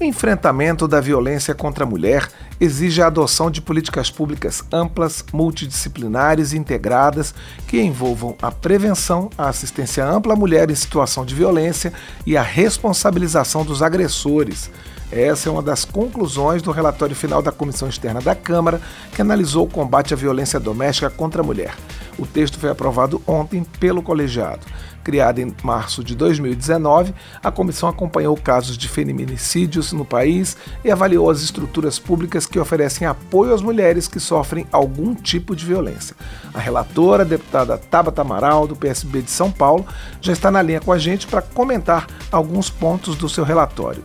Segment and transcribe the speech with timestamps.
[0.00, 2.26] O enfrentamento da violência contra a mulher
[2.58, 7.34] exige a adoção de políticas públicas amplas, multidisciplinares e integradas
[7.68, 11.92] que envolvam a prevenção, a assistência ampla à mulher em situação de violência
[12.24, 14.70] e a responsabilização dos agressores.
[15.12, 18.80] Essa é uma das conclusões do relatório final da Comissão Externa da Câmara,
[19.14, 21.74] que analisou o combate à violência doméstica contra a mulher.
[22.18, 24.66] O texto foi aprovado ontem pelo colegiado.
[25.02, 31.30] Criada em março de 2019, a comissão acompanhou casos de feminicídios no país e avaliou
[31.30, 36.14] as estruturas públicas que oferecem apoio às mulheres que sofrem algum tipo de violência.
[36.52, 39.86] A relatora, a deputada Tabata Amaral, do PSB de São Paulo,
[40.20, 44.02] já está na linha com a gente para comentar alguns pontos do seu relatório.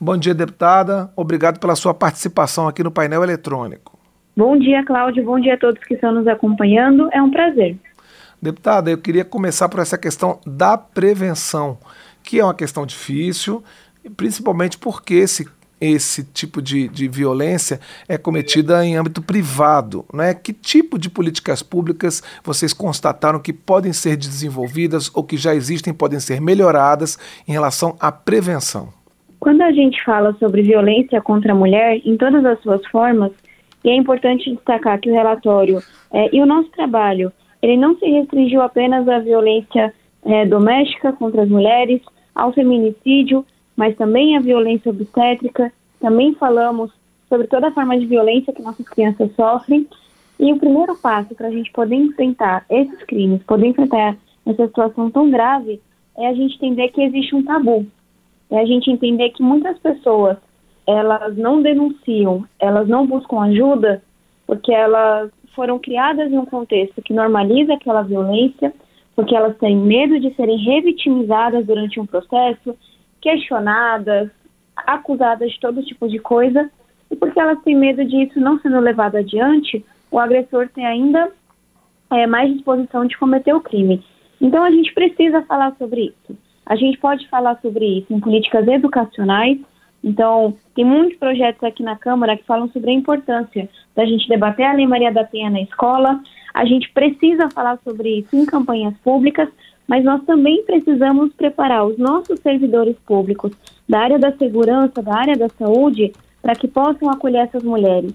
[0.00, 1.10] Bom dia, deputada.
[1.16, 3.98] Obrigado pela sua participação aqui no painel eletrônico.
[4.36, 5.24] Bom dia, Cláudio.
[5.24, 7.08] Bom dia a todos que estão nos acompanhando.
[7.12, 7.76] É um prazer.
[8.40, 11.76] Deputada, eu queria começar por essa questão da prevenção,
[12.22, 13.64] que é uma questão difícil,
[14.16, 15.48] principalmente porque esse,
[15.80, 20.04] esse tipo de, de violência é cometida em âmbito privado.
[20.14, 20.34] Né?
[20.34, 25.92] Que tipo de políticas públicas vocês constataram que podem ser desenvolvidas ou que já existem
[25.92, 28.88] podem ser melhoradas em relação à prevenção?
[29.40, 33.32] Quando a gente fala sobre violência contra a mulher, em todas as suas formas,
[33.84, 35.80] e é importante destacar que o relatório
[36.12, 39.92] é, e o nosso trabalho ele não se restringiu apenas à violência
[40.24, 42.00] é, doméstica contra as mulheres,
[42.34, 43.44] ao feminicídio,
[43.76, 45.72] mas também à violência obstétrica.
[46.00, 46.90] Também falamos
[47.28, 49.86] sobre toda a forma de violência que nossas crianças sofrem.
[50.38, 55.10] E o primeiro passo para a gente poder enfrentar esses crimes, poder enfrentar essa situação
[55.10, 55.80] tão grave,
[56.16, 57.86] é a gente entender que existe um tabu.
[58.50, 60.36] É a gente entender que muitas pessoas
[60.86, 64.02] elas não denunciam, elas não buscam ajuda
[64.46, 68.72] porque elas foram criadas em um contexto que normaliza aquela violência,
[69.14, 72.76] porque elas têm medo de serem revitimizadas durante um processo,
[73.20, 74.30] questionadas,
[74.76, 76.70] acusadas de todo tipo de coisa,
[77.10, 81.30] e porque elas têm medo disso não sendo levado adiante, o agressor tem ainda
[82.10, 84.02] é, mais disposição de cometer o crime.
[84.40, 86.38] Então a gente precisa falar sobre isso.
[86.64, 89.58] A gente pode falar sobre isso em políticas educacionais,
[90.02, 94.66] então, tem muitos projetos aqui na Câmara que falam sobre a importância da gente debater
[94.66, 96.20] a Lei Maria da Penha na escola.
[96.54, 99.48] A gente precisa falar sobre isso em campanhas públicas,
[99.86, 103.52] mas nós também precisamos preparar os nossos servidores públicos
[103.88, 108.14] da área da segurança, da área da saúde, para que possam acolher essas mulheres.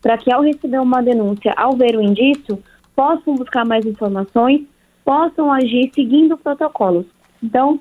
[0.00, 2.62] Para que, ao receber uma denúncia, ao ver o indício,
[2.94, 4.62] possam buscar mais informações,
[5.04, 7.06] possam agir seguindo protocolos.
[7.42, 7.80] Então,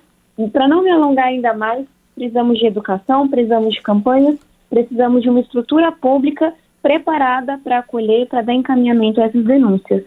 [0.52, 1.86] para não me alongar ainda mais,
[2.16, 4.40] precisamos de educação, precisamos de campanhas,
[4.70, 10.04] precisamos de uma estrutura pública preparada para acolher, para dar encaminhamento a essas denúncias.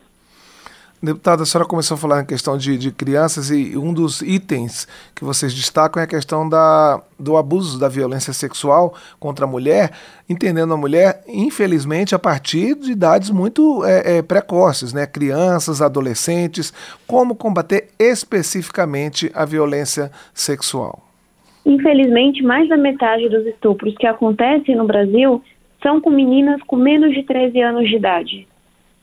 [1.00, 4.88] Deputada, a senhora começou a falar em questão de, de, crianças e um dos itens
[5.14, 9.92] que vocês destacam é a questão da, do abuso da violência sexual contra a mulher,
[10.28, 15.06] entendendo a mulher, infelizmente, a partir de idades muito é, é, precoces, né?
[15.06, 16.72] crianças, adolescentes.
[17.06, 21.07] Como combater especificamente a violência sexual?
[21.68, 25.42] Infelizmente, mais da metade dos estupros que acontecem no Brasil
[25.82, 28.48] são com meninas com menos de 13 anos de idade.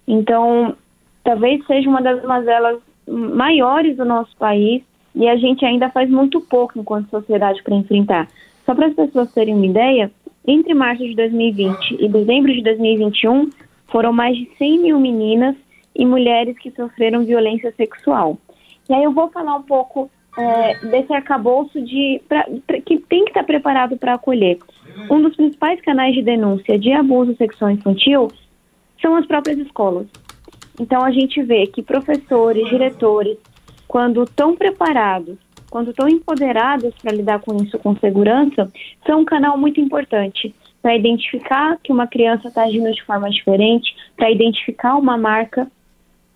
[0.07, 0.75] Então,
[1.23, 4.81] talvez seja uma das mazelas maiores do nosso país
[5.13, 8.27] e a gente ainda faz muito pouco enquanto sociedade para enfrentar.
[8.65, 10.11] Só para as pessoas terem uma ideia,
[10.47, 13.47] entre março de 2020 e dezembro de 2021,
[13.89, 15.55] foram mais de 100 mil meninas
[15.95, 18.39] e mulheres que sofreram violência sexual.
[18.89, 23.23] E aí eu vou falar um pouco é, desse arcabouço de, pra, pra, que tem
[23.23, 24.59] que estar preparado para acolher.
[25.09, 28.29] Um dos principais canais de denúncia de abuso sexual infantil
[29.01, 30.07] são as próprias escolas.
[30.79, 33.37] Então a gente vê que professores, diretores,
[33.87, 35.37] quando estão preparados,
[35.69, 38.71] quando estão empoderados para lidar com isso com segurança,
[39.05, 43.95] são um canal muito importante para identificar que uma criança está agindo de forma diferente,
[44.15, 45.67] para identificar uma marca.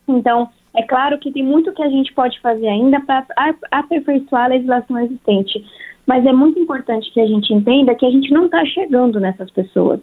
[0.07, 3.25] Então, é claro que tem muito que a gente pode fazer ainda para
[3.71, 5.65] aperfeiçoar a legislação existente,
[6.05, 9.49] mas é muito importante que a gente entenda que a gente não está chegando nessas
[9.51, 9.99] pessoas.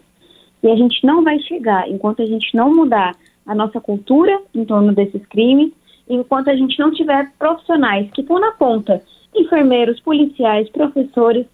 [0.62, 3.14] E a gente não vai chegar enquanto a gente não mudar
[3.46, 5.72] a nossa cultura em torno desses crimes,
[6.08, 9.02] enquanto a gente não tiver profissionais que estão na ponta,
[9.34, 11.46] enfermeiros, policiais, professores,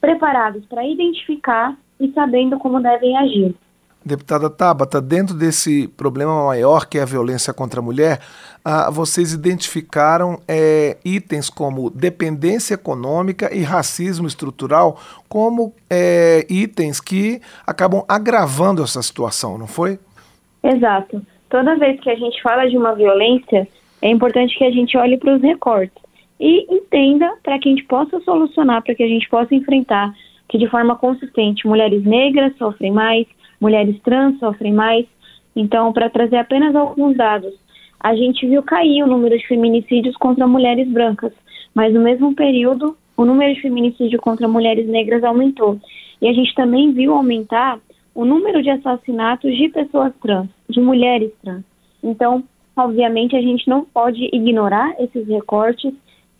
[0.00, 3.54] preparados para identificar e sabendo como devem agir.
[4.04, 8.18] Deputada Tabata, dentro desse problema maior que é a violência contra a mulher,
[8.64, 17.40] ah, vocês identificaram é, itens como dependência econômica e racismo estrutural como é, itens que
[17.66, 19.98] acabam agravando essa situação, não foi?
[20.62, 21.22] Exato.
[21.48, 23.68] Toda vez que a gente fala de uma violência,
[24.00, 26.02] é importante que a gente olhe para os recortes
[26.40, 30.12] e entenda para que a gente possa solucionar, para que a gente possa enfrentar
[30.52, 33.26] que de forma consistente mulheres negras sofrem mais,
[33.58, 35.06] mulheres trans sofrem mais.
[35.56, 37.54] Então, para trazer apenas alguns dados,
[37.98, 41.32] a gente viu cair o número de feminicídios contra mulheres brancas,
[41.74, 45.80] mas no mesmo período o número de feminicídio contra mulheres negras aumentou.
[46.20, 47.78] E a gente também viu aumentar
[48.14, 51.64] o número de assassinatos de pessoas trans, de mulheres trans.
[52.02, 52.44] Então,
[52.76, 55.94] obviamente, a gente não pode ignorar esses recortes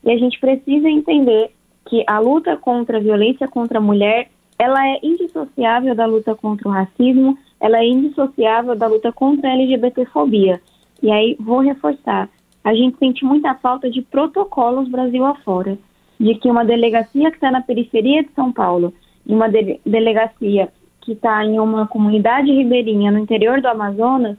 [0.05, 1.51] e a gente precisa entender
[1.87, 6.69] que a luta contra a violência contra a mulher, ela é indissociável da luta contra
[6.69, 10.61] o racismo, ela é indissociável da luta contra a LGBTfobia.
[11.03, 12.29] E aí, vou reforçar,
[12.65, 15.77] a gente sente muita falta de protocolos Brasil afora,
[16.19, 18.95] de que uma delegacia que está na periferia de São Paulo
[19.27, 20.69] e uma de delegacia
[21.01, 24.37] que está em uma comunidade ribeirinha no interior do Amazonas,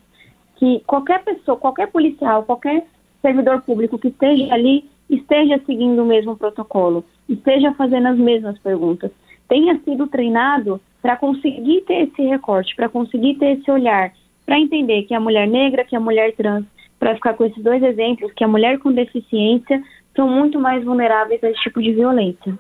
[0.55, 2.85] que qualquer pessoa, qualquer policial, qualquer
[3.21, 9.11] servidor público que esteja ali esteja seguindo o mesmo protocolo, esteja fazendo as mesmas perguntas,
[9.47, 14.13] tenha sido treinado para conseguir ter esse recorte, para conseguir ter esse olhar,
[14.45, 16.65] para entender que a mulher negra, que a mulher trans,
[16.99, 19.81] para ficar com esses dois exemplos, que a mulher com deficiência
[20.15, 22.57] são muito mais vulneráveis a esse tipo de violência.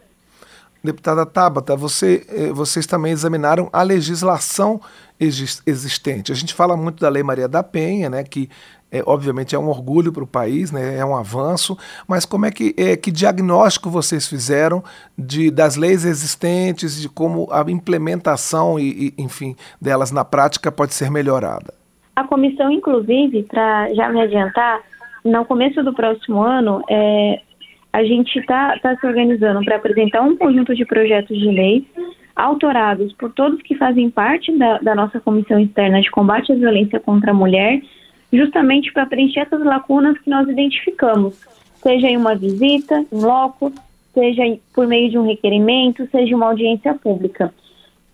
[0.83, 4.81] Deputada Tabata, você, eh, vocês também examinaram a legislação
[5.17, 6.31] existente.
[6.31, 8.49] A gente fala muito da Lei Maria da Penha, né, que
[8.91, 12.51] é, obviamente é um orgulho para o país, né, é um avanço, mas como é
[12.51, 14.83] que, é, que diagnóstico vocês fizeram
[15.17, 20.93] de, das leis existentes, de como a implementação e, e enfim, delas na prática pode
[20.93, 21.73] ser melhorada?
[22.15, 24.81] A comissão, inclusive, para já me adiantar,
[25.23, 27.41] no começo do próximo ano, é,
[27.93, 31.87] a gente está tá se organizando para apresentar um conjunto de projetos de lei
[32.35, 36.99] autorados por todos que fazem parte da, da nossa Comissão Externa de Combate à Violência
[36.99, 37.79] contra a Mulher,
[38.31, 41.39] justamente para preencher essas lacunas que nós identificamos,
[41.75, 43.71] seja em uma visita, em loco,
[44.11, 44.41] seja
[44.73, 47.53] por meio de um requerimento, seja uma audiência pública.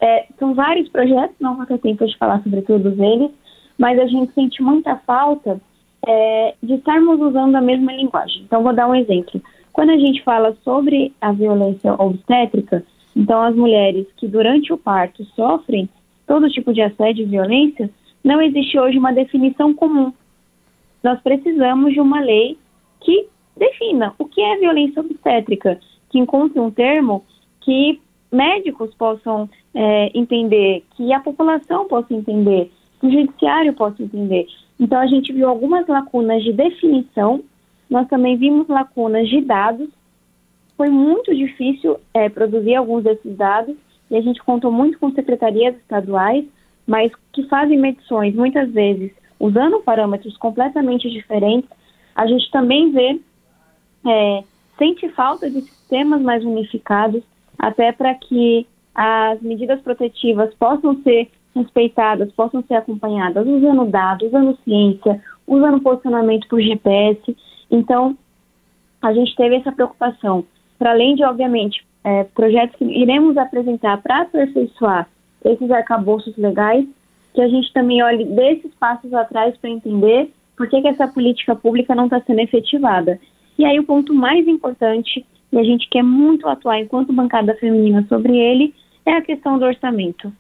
[0.02, 3.32] É, são vários projetos, não vou ter tempo de falar sobre todos eles,
[3.78, 5.62] mas a gente sente muita falta
[6.06, 8.42] é, de estarmos usando a mesma linguagem.
[8.46, 9.42] Então, vou dar um exemplo.
[9.80, 12.84] Quando a gente fala sobre a violência obstétrica,
[13.16, 15.88] então as mulheres que durante o parto sofrem
[16.28, 17.90] todo tipo de assédio e violência,
[18.22, 20.12] não existe hoje uma definição comum.
[21.02, 22.58] Nós precisamos de uma lei
[23.00, 25.80] que defina o que é violência obstétrica,
[26.10, 27.24] que encontre um termo
[27.62, 34.46] que médicos possam é, entender, que a população possa entender, que o judiciário possa entender.
[34.78, 37.46] Então, a gente viu algumas lacunas de definição
[37.90, 39.90] nós também vimos lacunas de dados.
[40.78, 43.76] Foi muito difícil é, produzir alguns desses dados
[44.10, 46.46] e a gente contou muito com secretarias estaduais,
[46.88, 51.70] mas que fazem medições muitas vezes usando parâmetros completamente diferentes.
[52.16, 53.20] A gente também vê,
[54.06, 54.44] é,
[54.78, 57.24] sente falta de sistemas mais unificados,
[57.58, 64.58] até para que as medidas protetivas possam ser respeitadas, possam ser acompanhadas usando dados, usando
[64.64, 67.36] ciência, usando posicionamento por GPS.
[67.72, 68.18] Então,
[69.02, 70.44] a gente teve essa preocupação,
[70.78, 75.08] para além de, obviamente, é, projetos que iremos apresentar para aperfeiçoar
[75.44, 76.86] esses arcabouços legais,
[77.34, 81.56] que a gente também olhe desses passos atrás para entender por que, que essa política
[81.56, 83.20] pública não está sendo efetivada.
[83.58, 88.06] E aí o ponto mais importante, e a gente quer muito atuar enquanto bancada feminina
[88.10, 88.74] sobre ele,
[89.06, 90.32] é a questão do orçamento.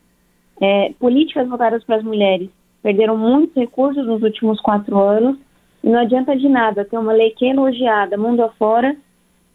[0.61, 2.49] É, políticas voltadas para as mulheres
[2.83, 5.37] perderam muitos recursos nos últimos quatro anos
[5.89, 8.95] não adianta de nada ter uma lei que é elogiada mundo afora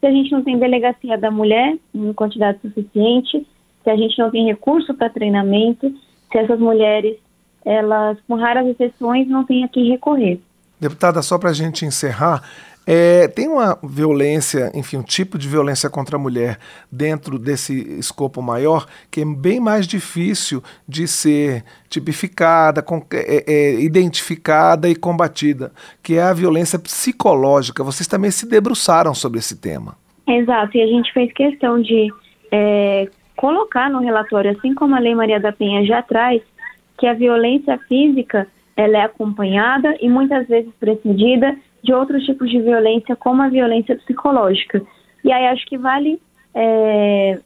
[0.05, 3.47] se a gente não tem delegacia da mulher em quantidade suficiente,
[3.83, 5.91] se a gente não tem recurso para treinamento,
[6.31, 7.17] se essas mulheres,
[7.65, 10.39] elas, com raras exceções, não têm a quem recorrer.
[10.79, 12.43] Deputada, só para a gente encerrar,
[12.87, 16.59] é, tem uma violência, enfim, um tipo de violência contra a mulher
[16.93, 23.81] dentro desse escopo maior que é bem mais difícil de ser tipificada, com, é, é,
[23.81, 25.73] identificada e combatida,
[26.03, 27.83] que é a violência psicológica.
[27.83, 29.97] Vocês também se debruçaram sobre esse tema.
[30.27, 32.09] Exato, e a gente fez questão de
[32.51, 36.43] é, colocar no relatório, assim como a Lei Maria da Penha já traz,
[36.99, 42.61] que a violência física ela é acompanhada e muitas vezes precedida de outros tipos de
[42.61, 44.83] violência, como a violência psicológica.
[45.23, 46.19] E aí acho que vale
[46.55, 47.39] é,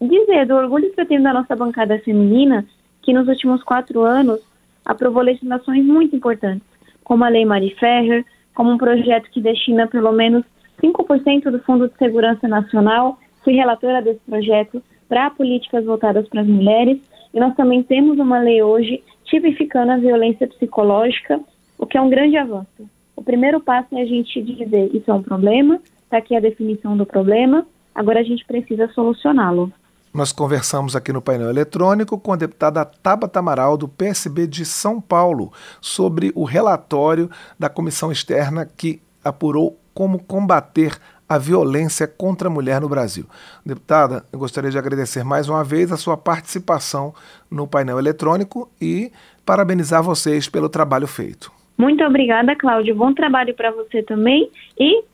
[0.00, 2.64] dizer do orgulho que eu tenho da nossa bancada feminina,
[3.02, 4.40] que nos últimos quatro anos
[4.84, 6.66] aprovou legislações muito importantes,
[7.02, 8.24] como a Lei Marie Ferrer,
[8.54, 10.44] como um projeto que destina pelo menos
[10.80, 13.18] 5% do Fundo de Segurança Nacional.
[13.42, 17.00] Fui relatora desse projeto para políticas voltadas para as mulheres.
[17.34, 21.40] E nós também temos uma lei hoje tipificando a violência psicológica,
[21.78, 22.88] o que é um grande avanço.
[23.22, 26.96] O primeiro passo é a gente dizer isso é um problema, está aqui a definição
[26.96, 27.64] do problema,
[27.94, 29.72] agora a gente precisa solucioná-lo.
[30.12, 35.00] Nós conversamos aqui no painel eletrônico com a deputada Tabata Amaral, do PSB de São
[35.00, 40.98] Paulo, sobre o relatório da comissão externa que apurou como combater
[41.28, 43.26] a violência contra a mulher no Brasil.
[43.64, 47.14] Deputada, eu gostaria de agradecer mais uma vez a sua participação
[47.48, 49.12] no painel eletrônico e
[49.46, 51.61] parabenizar vocês pelo trabalho feito.
[51.76, 52.94] Muito obrigada, Cláudio.
[52.94, 54.48] Bom trabalho para você também.
[54.78, 55.04] E,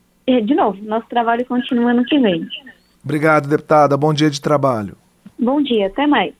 [0.42, 2.46] de novo, nosso trabalho continua ano que vem.
[3.02, 3.96] Obrigado, deputada.
[3.96, 4.96] Bom dia de trabalho.
[5.38, 6.34] Bom dia, até mais.